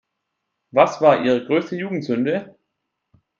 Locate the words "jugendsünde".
1.75-2.55